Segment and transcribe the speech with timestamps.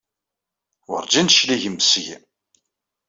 [0.89, 2.17] Werǧin d-tecligem seg-i!